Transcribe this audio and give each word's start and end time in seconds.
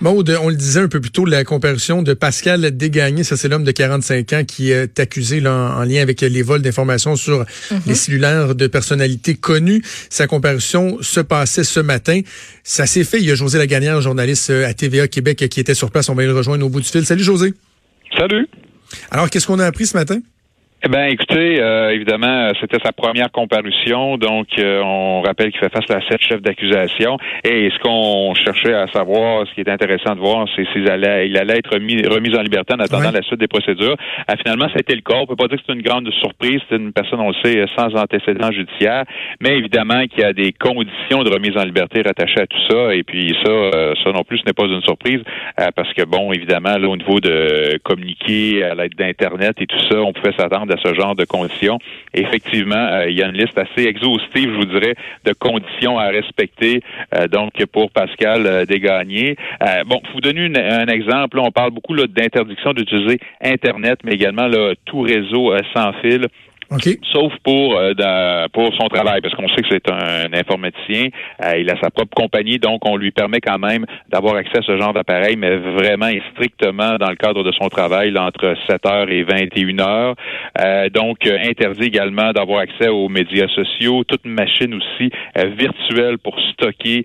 Maude, 0.00 0.38
on 0.40 0.48
le 0.48 0.54
disait 0.54 0.80
un 0.80 0.88
peu 0.88 1.00
plus 1.00 1.10
tôt, 1.10 1.24
la 1.24 1.42
comparution 1.42 2.02
de 2.02 2.14
Pascal 2.14 2.70
Dégagné, 2.76 3.24
ça 3.24 3.36
c'est 3.36 3.48
l'homme 3.48 3.64
de 3.64 3.72
45 3.72 4.32
ans 4.32 4.44
qui 4.44 4.70
est 4.70 5.00
accusé 5.00 5.44
en, 5.44 5.82
lien 5.82 6.00
avec 6.02 6.20
les 6.20 6.42
vols 6.42 6.62
d'informations 6.62 7.16
sur 7.16 7.40
mhm. 7.40 7.80
les 7.84 7.94
cellulaires 7.96 8.54
de 8.54 8.68
personnalités 8.68 9.34
connues. 9.34 9.82
Sa 10.08 10.28
comparution 10.28 10.98
se 11.00 11.18
passait 11.18 11.64
ce 11.64 11.80
matin. 11.80 12.20
Ça 12.62 12.86
s'est 12.86 13.02
fait. 13.02 13.18
Il 13.18 13.24
y 13.24 13.32
a 13.32 13.34
José 13.34 13.58
Lagagnère, 13.58 14.00
journaliste 14.00 14.50
à 14.50 14.72
TVA 14.72 15.08
Québec, 15.08 15.48
qui 15.50 15.58
était 15.58 15.74
sur 15.74 15.90
place. 15.90 16.08
On 16.08 16.14
va 16.14 16.22
le 16.24 16.32
rejoindre 16.32 16.64
au 16.64 16.68
bout 16.68 16.80
du 16.80 16.88
fil. 16.88 17.04
Salut 17.04 17.24
José. 17.24 17.54
Salut. 18.16 18.46
Alors, 19.10 19.28
qu'est-ce 19.30 19.48
qu'on 19.48 19.58
a 19.58 19.66
appris 19.66 19.86
ce 19.86 19.96
matin? 19.96 20.20
Eh 20.80 20.88
bien, 20.88 21.06
écoutez, 21.06 21.60
euh, 21.60 21.90
évidemment, 21.90 22.52
c'était 22.60 22.78
sa 22.84 22.92
première 22.92 23.32
comparution, 23.32 24.16
donc 24.16 24.46
euh, 24.60 24.80
on 24.80 25.22
rappelle 25.22 25.50
qu'il 25.50 25.58
fait 25.58 25.72
face 25.72 25.90
à 25.90 26.00
sept 26.08 26.22
chefs 26.22 26.40
d'accusation. 26.40 27.18
Et 27.42 27.68
ce 27.70 27.78
qu'on 27.80 28.32
cherchait 28.36 28.74
à 28.74 28.86
savoir, 28.92 29.44
ce 29.48 29.54
qui 29.54 29.62
est 29.62 29.68
intéressant 29.68 30.14
de 30.14 30.20
voir, 30.20 30.46
c'est 30.54 30.64
s'il 30.72 30.88
allait, 30.88 31.28
il 31.28 31.36
allait 31.36 31.58
être 31.58 31.74
remis, 31.74 32.06
remis 32.06 32.32
en 32.36 32.42
liberté 32.42 32.74
en 32.74 32.78
attendant 32.78 33.10
la 33.10 33.22
suite 33.22 33.40
des 33.40 33.48
procédures. 33.48 33.96
Euh, 34.30 34.34
finalement, 34.40 34.68
ça 34.68 34.74
a 34.76 34.78
été 34.78 34.94
le 34.94 35.00
cas. 35.00 35.16
On 35.16 35.26
peut 35.26 35.34
pas 35.34 35.48
dire 35.48 35.58
que 35.58 35.64
c'est 35.66 35.72
une 35.72 35.82
grande 35.82 36.08
surprise. 36.20 36.60
C'est 36.68 36.76
une 36.76 36.92
personne, 36.92 37.18
on 37.18 37.30
le 37.30 37.36
sait, 37.42 37.64
sans 37.76 37.92
antécédent 37.96 38.52
judiciaire, 38.52 39.02
mais 39.40 39.58
évidemment 39.58 40.06
qu'il 40.06 40.20
y 40.20 40.24
a 40.24 40.32
des 40.32 40.52
conditions 40.52 41.24
de 41.24 41.30
remise 41.34 41.56
en 41.56 41.64
liberté 41.64 42.02
rattachées 42.02 42.42
à 42.42 42.46
tout 42.46 42.62
ça. 42.70 42.94
Et 42.94 43.02
puis 43.02 43.36
ça, 43.44 43.94
ça 44.04 44.12
non 44.12 44.22
plus, 44.22 44.38
ce 44.38 44.44
n'est 44.46 44.52
pas 44.52 44.66
une 44.66 44.82
surprise, 44.82 45.22
parce 45.74 45.92
que 45.94 46.04
bon, 46.04 46.32
évidemment, 46.32 46.78
là, 46.78 46.88
au 46.88 46.96
niveau 46.96 47.18
de 47.18 47.78
communiquer 47.82 48.62
à 48.62 48.76
l'aide 48.76 48.94
d'Internet 48.94 49.56
et 49.60 49.66
tout 49.66 49.80
ça, 49.90 50.00
on 50.00 50.12
pouvait 50.12 50.36
s'attendre 50.38 50.67
à 50.70 50.76
ce 50.82 50.94
genre 50.94 51.14
de 51.14 51.24
conditions. 51.24 51.78
effectivement, 52.14 52.76
euh, 52.76 53.08
il 53.08 53.16
y 53.16 53.22
a 53.22 53.28
une 53.28 53.36
liste 53.36 53.58
assez 53.58 53.86
exhaustive, 53.86 54.50
je 54.50 54.56
vous 54.56 54.64
dirais, 54.64 54.94
de 55.24 55.32
conditions 55.32 55.98
à 55.98 56.08
respecter. 56.08 56.82
Euh, 57.14 57.28
donc, 57.28 57.52
pour 57.72 57.90
Pascal 57.90 58.46
euh, 58.46 58.64
Desgagnés. 58.64 59.36
bon, 59.86 60.00
pour 60.00 60.14
vous 60.14 60.20
donner 60.20 60.50
un 60.58 60.86
exemple, 60.86 61.38
on 61.38 61.50
parle 61.50 61.70
beaucoup 61.70 61.94
d'interdiction 61.94 62.72
d'utiliser 62.72 63.18
Internet, 63.42 64.00
mais 64.04 64.12
également 64.12 64.46
là, 64.46 64.74
tout 64.84 65.00
réseau 65.00 65.52
sans 65.74 65.92
fil. 65.94 66.26
Sauf 67.12 67.32
pour 67.44 67.78
euh, 67.78 68.46
pour 68.52 68.74
son 68.74 68.88
travail, 68.88 69.20
parce 69.22 69.34
qu'on 69.34 69.48
sait 69.48 69.62
que 69.62 69.68
c'est 69.70 69.90
un, 69.90 70.32
informaticien. 70.34 71.08
Euh, 71.42 71.56
il 71.58 71.70
a 71.70 71.80
sa 71.80 71.90
propre 71.90 72.14
compagnie, 72.14 72.58
donc 72.58 72.86
on 72.86 72.96
lui 72.96 73.10
permet 73.10 73.40
quand 73.40 73.58
même 73.58 73.86
d'avoir 74.10 74.34
accès 74.36 74.58
à 74.58 74.62
ce 74.62 74.76
genre 74.76 74.92
d'appareil, 74.92 75.36
mais 75.36 75.56
vraiment 75.56 76.08
et 76.08 76.22
strictement 76.34 76.96
dans 76.98 77.08
le 77.08 77.16
cadre 77.16 77.42
de 77.42 77.52
son 77.52 77.68
travail, 77.68 78.16
entre 78.18 78.54
7 78.68 78.84
heures 78.86 79.10
et 79.10 79.22
21 79.22 79.78
heures. 79.80 80.14
Euh, 80.60 80.90
donc, 80.90 81.26
interdit 81.26 81.84
également 81.84 82.32
d'avoir 82.32 82.60
accès 82.60 82.88
aux 82.88 83.08
médias 83.08 83.48
sociaux, 83.48 84.04
toute 84.04 84.26
machine 84.26 84.74
aussi 84.74 85.10
virtuelle 85.56 86.18
pour 86.18 86.38
stocker 86.52 87.04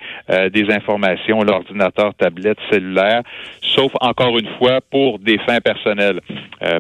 des 0.52 0.72
informations, 0.72 1.42
l'ordinateur, 1.44 2.14
tablette, 2.16 2.58
cellulaire, 2.72 3.22
sauf 3.62 3.92
encore 4.02 4.38
une 4.38 4.48
fois 4.58 4.80
pour 4.92 5.20
des 5.20 5.38
fins 5.40 5.62
personnelles. 5.62 6.20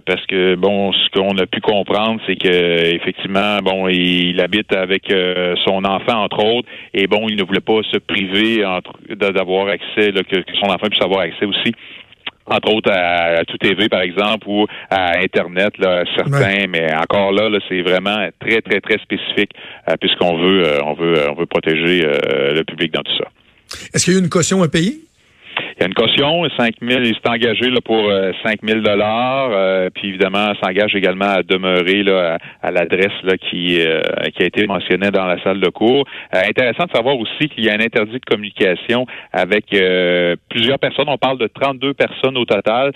parce 0.06 0.26
que, 0.26 0.56
bon, 0.56 0.92
ce 0.92 1.10
qu'on 1.12 1.38
a 1.38 1.46
pu 1.46 1.62
comprendre, 1.62 2.20
c'est 2.26 2.36
que 2.36 2.73
euh, 2.73 2.73
effectivement, 2.94 3.60
bon, 3.60 3.88
il, 3.88 4.40
habite 4.40 4.74
avec 4.74 5.12
euh, 5.12 5.56
son 5.66 5.84
enfant, 5.86 6.24
entre 6.24 6.44
autres, 6.44 6.68
et 6.94 7.08
bon, 7.08 7.28
il 7.30 7.36
ne 7.36 7.44
voulait 7.44 7.60
pas 7.60 7.82
se 7.92 7.98
priver 7.98 8.64
d'avoir 9.10 9.68
accès, 9.68 10.12
que, 10.12 10.44
son 10.60 10.68
enfant 10.68 10.88
puisse 10.90 11.02
avoir 11.02 11.22
accès 11.22 11.46
aussi 11.46 11.74
entre 12.46 12.74
autres 12.74 12.92
à, 12.92 13.46
tout 13.46 13.58
TV 13.58 13.88
par 13.88 14.02
exemple 14.02 14.46
ou 14.50 14.68
à 14.90 15.18
internet 15.20 15.78
là 15.78 16.04
certains 16.14 16.68
mais 16.68 16.94
encore 16.94 17.32
là, 17.32 17.50
c'est 17.70 17.82
vraiment 17.82 18.28
très 18.38 18.60
très 18.62 18.82
très 18.82 18.98
spécifique 18.98 19.52
euh, 19.88 19.94
puisqu'on 19.98 20.38
veut 20.38 20.84
on 20.84 20.94
veut 20.94 21.30
on 21.30 21.36
veut 21.36 21.46
protéger 21.46 22.02
le 22.02 22.62
public 22.64 22.92
dans 22.92 23.02
tout 23.02 23.16
ça. 23.18 23.30
Est-ce 23.94 24.04
qu'il 24.04 24.14
y 24.16 24.18
a 24.18 24.20
une 24.20 24.28
caution 24.28 24.62
à 24.62 24.68
payer? 24.68 25.00
Il 25.78 25.82
y 25.82 25.84
a 25.84 25.88
une 25.88 25.94
caution, 25.94 26.48
5 26.58 26.76
000, 26.82 27.02
il 27.04 27.14
s'est 27.14 27.30
engagé 27.30 27.70
là, 27.70 27.80
pour 27.84 27.98
5 27.98 28.10
euh, 28.12 28.68
000 28.68 28.80
dollars, 28.82 29.50
euh, 29.54 29.90
puis 29.94 30.10
évidemment 30.10 30.54
s'engage 30.62 30.96
également 30.96 31.26
à 31.26 31.44
demeurer 31.44 32.04
là, 32.04 32.38
à, 32.62 32.72
l'adresse 32.72 33.12
qui, 33.50 33.82
euh, 33.82 34.02
qui 34.36 34.44
a 34.44 34.46
été 34.46 34.66
mentionnée 34.68 35.12
dans 35.12 35.26
la 35.26 35.42
salle 35.44 35.60
de 35.60 35.70
cours. 35.70 36.06
intéressant 36.32 36.86
de 36.86 36.92
savoir 36.92 37.18
aussi 37.18 37.50
qu'il 37.50 37.66
y 37.66 37.70
a 37.70 37.74
un 37.74 37.80
interdit 37.80 38.20
de 38.20 38.26
communication 38.26 39.06
avec 39.32 39.66
plusieurs 40.50 40.80
personnes. 40.80 41.10
On 41.10 41.18
parle 41.18 41.38
de 41.38 41.48
32 41.48 41.94
personnes 41.94 42.38
au 42.38 42.46
total 42.46 42.92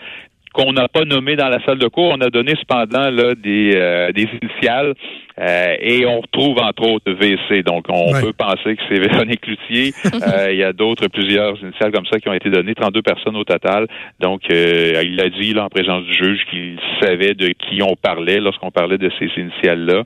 qu'on 0.57 0.73
n'a 0.73 0.87
pas 0.87 1.05
nommé 1.05 1.35
dans 1.35 1.49
la 1.49 1.63
salle 1.65 1.77
de 1.77 1.87
cours. 1.87 2.11
On 2.11 2.21
a 2.21 2.29
donné 2.29 2.55
cependant 2.59 3.11
là, 3.11 3.35
des, 3.35 3.73
euh, 3.75 4.11
des 4.11 4.27
initiales 4.41 4.93
euh, 5.39 5.75
et 5.79 6.05
on 6.07 6.21
retrouve 6.21 6.57
entre 6.57 6.83
autres 6.83 7.11
VC. 7.11 7.61
Donc 7.61 7.85
on 7.89 8.11
peut 8.19 8.33
penser 8.33 8.75
que 8.75 8.81
c'est 8.89 8.99
Véronique 8.99 9.41
Cloutier. 9.41 9.93
Euh, 10.17 10.51
il 10.51 10.57
y 10.57 10.63
a 10.63 10.73
d'autres, 10.73 11.07
plusieurs 11.07 11.61
initiales 11.61 11.91
comme 11.91 12.05
ça 12.07 12.19
qui 12.19 12.27
ont 12.27 12.33
été 12.33 12.49
données, 12.49 12.73
32 12.73 13.01
personnes 13.01 13.35
au 13.35 13.43
total. 13.43 13.87
Donc 14.19 14.41
il 14.49 15.21
a 15.21 15.29
dit 15.29 15.53
là, 15.53 15.65
en 15.65 15.69
présence 15.69 16.03
du 16.05 16.13
juge 16.13 16.39
qu'il 16.49 16.79
savait 17.01 17.33
de 17.33 17.49
qui 17.49 17.81
on 17.83 17.95
parlait 17.95 18.39
lorsqu'on 18.39 18.71
parlait 18.71 18.97
de 18.97 19.11
ces 19.19 19.29
initiales-là. 19.39 20.03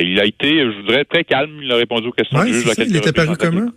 il 0.00 0.18
a 0.20 0.24
été, 0.24 0.58
je 0.60 0.80
voudrais, 0.80 1.04
très 1.04 1.22
calme. 1.22 1.60
Il 1.62 1.70
a 1.70 1.76
répondu 1.76 2.08
aux 2.08 2.12
questions 2.12 2.42
du 2.42 2.52
juge. 2.52 2.64
il 2.78 2.96
était 2.96 3.12
paru 3.12 3.36
comment? 3.38 3.70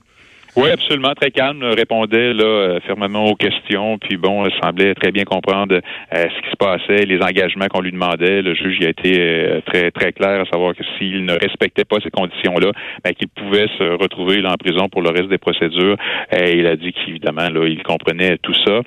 Oui, 0.56 0.72
absolument, 0.72 1.14
très 1.14 1.30
calme, 1.30 1.64
répondait 1.64 2.34
là 2.34 2.44
euh, 2.44 2.80
fermement 2.80 3.26
aux 3.26 3.36
questions, 3.36 4.00
puis 4.00 4.18
bon, 4.18 4.48
il 4.48 4.52
semblait 4.60 4.96
très 4.96 5.12
bien 5.12 5.24
comprendre 5.24 5.76
euh, 5.76 5.80
ce 6.12 6.42
qui 6.42 6.50
se 6.50 6.56
passait, 6.58 7.06
les 7.06 7.22
engagements 7.22 7.68
qu'on 7.68 7.82
lui 7.82 7.92
demandait. 7.92 8.42
Le 8.42 8.56
juge 8.56 8.80
a 8.82 8.90
été 8.90 9.16
euh, 9.20 9.62
très 9.62 9.92
très 9.92 10.12
clair 10.12 10.42
à 10.42 10.46
savoir 10.46 10.74
que 10.74 10.84
s'il 10.98 11.24
ne 11.24 11.34
respectait 11.34 11.86
pas 11.86 11.98
ces 12.04 12.09
conditions-là, 12.09 12.72
ben, 13.04 13.14
qu'il 13.14 13.28
pouvait 13.28 13.68
se 13.78 14.02
retrouver 14.02 14.42
là, 14.42 14.54
en 14.54 14.58
prison 14.58 14.90
pour 14.90 15.04
le 15.04 15.12
reste 15.12 15.30
des 15.30 15.38
procédures. 15.38 15.98
Et 16.36 16.58
il 16.58 16.66
a 16.66 16.76
dit 16.76 16.94
qu'évidemment, 16.94 17.48
là, 17.50 17.68
il 17.68 17.84
comprenait 17.84 18.40
tout 18.40 18.56
ça. 18.66 18.82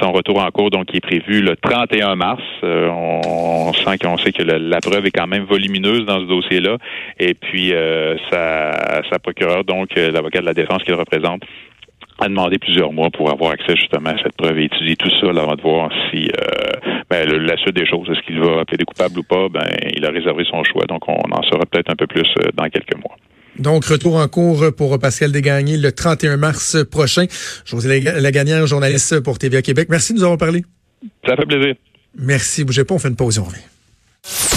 son 0.00 0.12
retour 0.12 0.38
en 0.44 0.50
cours, 0.50 0.70
donc, 0.70 0.94
est 0.94 1.00
prévu 1.00 1.40
le 1.40 1.56
31 1.56 2.14
mars. 2.14 2.42
On, 2.62 3.72
sent 3.72 3.98
qu'on 3.98 4.18
sait 4.18 4.32
que 4.32 4.42
la 4.42 4.80
preuve 4.80 5.06
est 5.06 5.10
quand 5.10 5.26
même 5.26 5.44
volumineuse 5.44 6.04
dans 6.04 6.20
ce 6.20 6.26
dossier-là. 6.26 6.76
Et 7.18 7.34
puis, 7.34 7.72
sa, 8.30 9.02
sa 9.10 9.18
procureure, 9.18 9.64
donc, 9.64 9.94
l'avocat 9.96 10.40
de 10.40 10.46
la 10.46 10.54
défense 10.54 10.82
représente 10.92 11.42
a 12.20 12.28
demandé 12.28 12.58
plusieurs 12.58 12.92
mois 12.92 13.08
pour 13.10 13.30
avoir 13.30 13.52
accès 13.52 13.74
justement 13.76 14.10
à 14.10 14.18
cette 14.22 14.36
preuve 14.36 14.58
et 14.58 14.64
étudier 14.64 14.96
tout 14.96 15.10
ça 15.10 15.28
avant 15.28 15.54
de 15.54 15.62
voir 15.62 15.90
si 16.10 16.28
euh, 16.28 17.00
ben, 17.08 17.26
la 17.28 17.56
suite 17.56 17.74
des 17.74 17.86
choses, 17.86 18.08
est-ce 18.10 18.20
qu'il 18.26 18.38
va 18.40 18.64
plaider 18.66 18.84
coupable 18.84 19.18
ou 19.20 19.22
pas, 19.22 19.48
ben 19.48 19.66
il 19.96 20.04
a 20.04 20.10
réservé 20.10 20.44
son 20.44 20.62
choix. 20.64 20.84
Donc 20.86 21.08
on 21.08 21.14
en 21.14 21.42
saura 21.44 21.64
peut-être 21.64 21.90
un 21.90 21.96
peu 21.96 22.06
plus 22.06 22.28
euh, 22.38 22.50
dans 22.54 22.68
quelques 22.68 22.96
mois. 22.96 23.16
Donc, 23.58 23.84
retour 23.84 24.16
en 24.16 24.28
cours 24.28 24.64
pour 24.76 24.98
Pascal 24.98 25.32
Desgagnés 25.32 25.76
le 25.76 25.92
31 25.92 26.36
mars 26.36 26.78
prochain. 26.90 27.26
José 27.66 28.00
Lagagnère, 28.00 28.66
journaliste 28.66 29.20
pour 29.20 29.38
TVA 29.38 29.60
Québec. 29.60 29.88
Merci 29.90 30.12
de 30.12 30.18
nous 30.18 30.24
avoir 30.24 30.38
parlé. 30.38 30.62
Ça 31.26 31.36
fait 31.36 31.46
plaisir. 31.46 31.74
Merci. 32.16 32.64
Bougez 32.64 32.84
pas, 32.84 32.94
on 32.94 32.98
fait 32.98 33.08
une 33.08 33.16
pause 33.16 33.36
et 33.36 33.40
on 33.40 33.44
revient. 33.44 33.60